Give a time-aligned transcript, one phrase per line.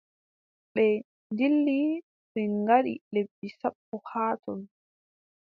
[0.73, 0.85] Ɓe
[1.31, 1.77] ndilli,
[2.31, 4.59] ɓe ngaɗi lebbi sappo haa ton.